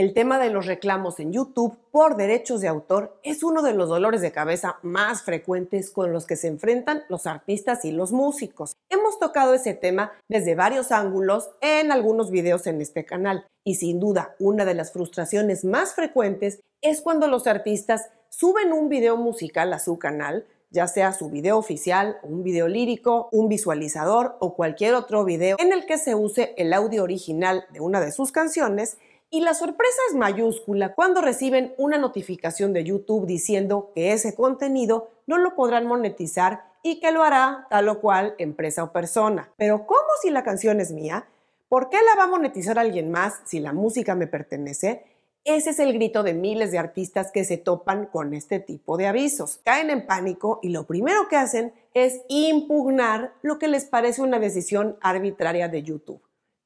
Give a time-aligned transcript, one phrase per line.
[0.00, 3.90] El tema de los reclamos en YouTube por derechos de autor es uno de los
[3.90, 8.72] dolores de cabeza más frecuentes con los que se enfrentan los artistas y los músicos.
[8.88, 14.00] Hemos tocado ese tema desde varios ángulos en algunos videos en este canal y sin
[14.00, 19.70] duda una de las frustraciones más frecuentes es cuando los artistas suben un video musical
[19.74, 24.94] a su canal, ya sea su video oficial, un video lírico, un visualizador o cualquier
[24.94, 28.96] otro video en el que se use el audio original de una de sus canciones
[29.30, 35.08] y la sorpresa es mayúscula cuando reciben una notificación de YouTube diciendo que ese contenido
[35.26, 39.52] no lo podrán monetizar y que lo hará tal o cual empresa o persona.
[39.56, 41.26] Pero ¿cómo si la canción es mía?
[41.68, 45.04] ¿Por qué la va a monetizar alguien más si la música me pertenece?
[45.44, 49.06] Ese es el grito de miles de artistas que se topan con este tipo de
[49.06, 49.60] avisos.
[49.64, 54.40] Caen en pánico y lo primero que hacen es impugnar lo que les parece una
[54.40, 56.20] decisión arbitraria de YouTube.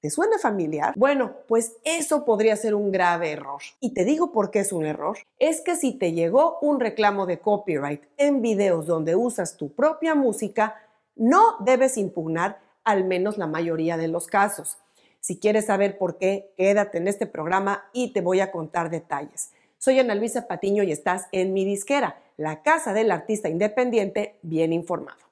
[0.05, 0.93] ¿Te suena familiar?
[0.99, 3.63] Bueno, pues eso podría ser un grave error.
[3.81, 5.17] Y te digo por qué es un error.
[5.39, 10.15] Es que si te llegó un reclamo de copyright en videos donde usas tu propia
[10.15, 10.77] música,
[11.17, 14.77] no debes impugnar al menos la mayoría de los casos.
[15.21, 19.53] Si quieres saber por qué, quédate en este programa y te voy a contar detalles.
[19.79, 24.75] Soy Ana Luisa Patiño y estás en mi disquera, la casa del artista independiente bien
[24.75, 25.25] informado.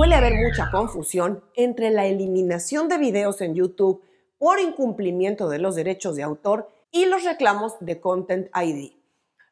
[0.00, 4.00] Suele haber mucha confusión entre la eliminación de videos en YouTube
[4.38, 8.92] por incumplimiento de los derechos de autor y los reclamos de Content ID.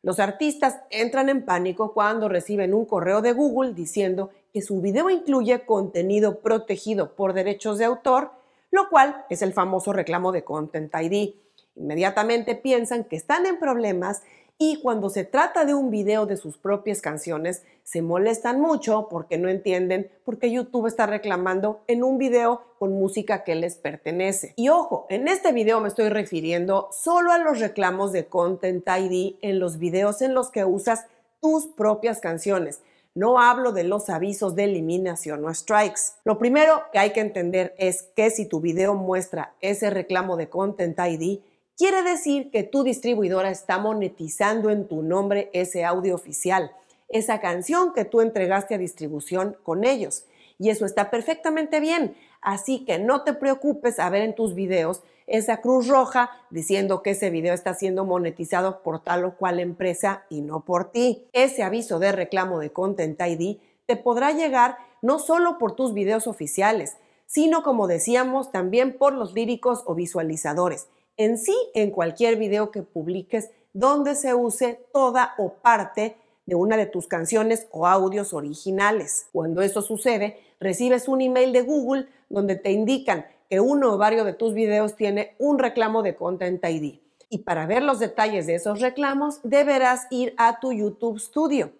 [0.01, 5.11] Los artistas entran en pánico cuando reciben un correo de Google diciendo que su video
[5.11, 8.31] incluye contenido protegido por derechos de autor,
[8.71, 11.35] lo cual es el famoso reclamo de Content ID.
[11.77, 14.23] Inmediatamente piensan que están en problemas
[14.61, 19.39] y cuando se trata de un video de sus propias canciones, se molestan mucho porque
[19.39, 24.55] no entienden por qué YouTube está reclamando en un video con música que les pertenece.
[24.57, 29.37] Y ojo, en este video me estoy refiriendo solo a los reclamos de Content ID
[29.43, 31.07] en los videos en los que usas
[31.41, 32.81] tus propias canciones.
[33.15, 36.01] No hablo de los avisos de eliminación o strikes.
[36.25, 40.49] Lo primero que hay que entender es que si tu video muestra ese reclamo de
[40.49, 41.41] Content ID,
[41.79, 46.73] quiere decir que tu distribuidora está monetizando en tu nombre ese audio oficial,
[47.09, 50.25] esa canción que tú entregaste a distribución con ellos.
[50.59, 52.17] Y eso está perfectamente bien.
[52.41, 57.11] Así que no te preocupes a ver en tus videos esa cruz roja diciendo que
[57.11, 61.29] ese video está siendo monetizado por tal o cual empresa y no por ti.
[61.33, 66.27] Ese aviso de reclamo de Content ID te podrá llegar no solo por tus videos
[66.27, 66.97] oficiales,
[67.27, 72.83] sino como decíamos también por los líricos o visualizadores en sí en cualquier video que
[72.83, 79.27] publiques donde se use toda o parte de una de tus canciones o audios originales.
[79.33, 84.25] Cuando eso sucede, recibes un email de Google donde te indican que uno o varios
[84.25, 87.01] de tus videos tiene un reclamo de Content ID.
[87.31, 91.73] Y para ver los detalles de esos reclamos, deberás ir a tu YouTube Studio.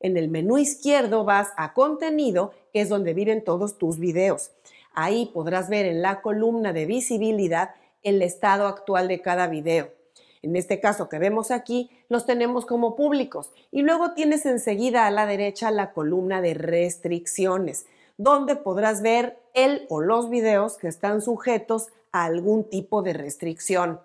[0.00, 4.52] En el menú izquierdo vas a Contenido, que es donde viven todos tus videos.
[4.94, 7.70] Ahí podrás ver en la columna de visibilidad
[8.04, 9.90] el estado actual de cada video.
[10.42, 15.10] En este caso que vemos aquí, los tenemos como públicos y luego tienes enseguida a
[15.10, 17.86] la derecha la columna de restricciones,
[18.18, 24.00] donde podrás ver el o los videos que están sujetos a algún tipo de restricción.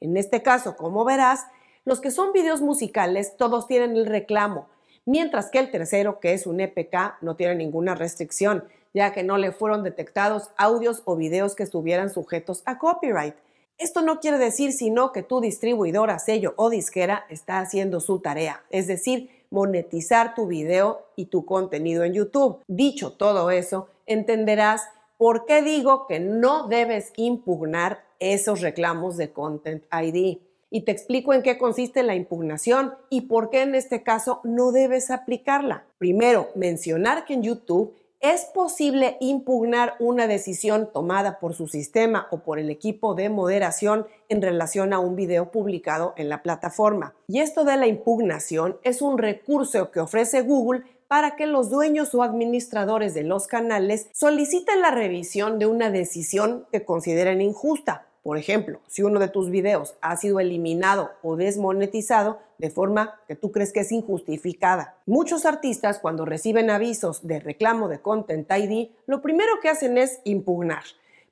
[0.00, 1.46] En este caso, como verás,
[1.86, 4.68] los que son videos musicales todos tienen el reclamo,
[5.06, 9.36] mientras que el tercero, que es un EPK, no tiene ninguna restricción ya que no
[9.36, 13.34] le fueron detectados audios o videos que estuvieran sujetos a copyright.
[13.78, 18.64] Esto no quiere decir sino que tu distribuidora, sello o disquera está haciendo su tarea,
[18.70, 22.60] es decir, monetizar tu video y tu contenido en YouTube.
[22.66, 24.82] Dicho todo eso, entenderás
[25.16, 30.38] por qué digo que no debes impugnar esos reclamos de Content ID.
[30.70, 34.70] Y te explico en qué consiste la impugnación y por qué en este caso no
[34.70, 35.86] debes aplicarla.
[35.96, 42.38] Primero, mencionar que en YouTube es posible impugnar una decisión tomada por su sistema o
[42.38, 47.14] por el equipo de moderación en relación a un video publicado en la plataforma.
[47.28, 52.14] Y esto de la impugnación es un recurso que ofrece Google para que los dueños
[52.14, 58.36] o administradores de los canales soliciten la revisión de una decisión que consideren injusta por
[58.36, 63.52] ejemplo, si uno de tus videos ha sido eliminado o desmonetizado de forma que tú
[63.52, 64.98] crees que es injustificada.
[65.06, 70.20] Muchos artistas cuando reciben avisos de reclamo de Content ID, lo primero que hacen es
[70.24, 70.82] impugnar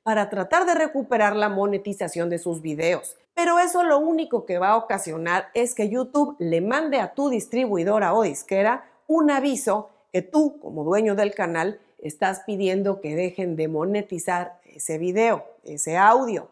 [0.04, 3.18] para tratar de recuperar la monetización de sus videos.
[3.34, 7.28] Pero eso lo único que va a ocasionar es que YouTube le mande a tu
[7.28, 13.54] distribuidora o disquera un aviso que tú, como dueño del canal, estás pidiendo que dejen
[13.54, 16.48] de monetizar ese video, ese audio.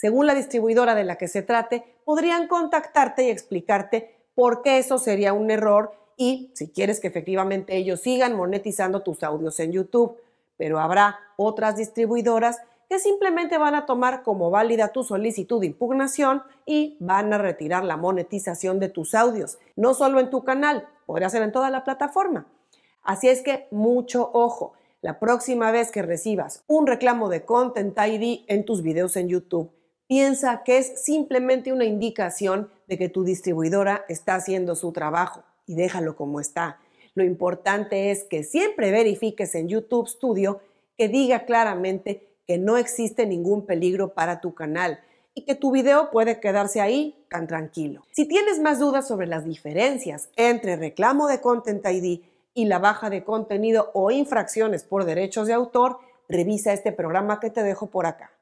[0.00, 4.96] Según la distribuidora de la que se trate, podrían contactarte y explicarte por qué eso
[4.96, 10.16] sería un error y si quieres que efectivamente ellos sigan monetizando tus audios en YouTube.
[10.56, 16.44] Pero habrá otras distribuidoras que simplemente van a tomar como válida tu solicitud de impugnación
[16.64, 21.28] y van a retirar la monetización de tus audios, no solo en tu canal, podría
[21.28, 22.46] ser en toda la plataforma.
[23.02, 24.72] Así es que mucho ojo,
[25.02, 29.70] la próxima vez que recibas un reclamo de Content ID en tus videos en YouTube,
[30.10, 35.76] piensa que es simplemente una indicación de que tu distribuidora está haciendo su trabajo y
[35.76, 36.80] déjalo como está.
[37.14, 40.62] Lo importante es que siempre verifiques en YouTube Studio
[40.98, 44.98] que diga claramente que no existe ningún peligro para tu canal
[45.32, 48.02] y que tu video puede quedarse ahí tan tranquilo.
[48.10, 52.22] Si tienes más dudas sobre las diferencias entre reclamo de Content ID
[52.52, 55.98] y la baja de contenido o infracciones por derechos de autor,
[56.28, 58.32] revisa este programa que te dejo por acá.